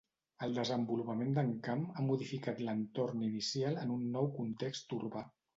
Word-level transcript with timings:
El 0.45 0.53
desenvolupament 0.59 1.35
d'Encamp 1.35 1.83
ha 2.01 2.07
modificat 2.07 2.63
l'entorn 2.71 3.23
inicial 3.29 3.81
en 3.85 3.95
un 4.01 4.11
nou 4.17 4.35
context 4.43 4.97
urbà. 5.03 5.27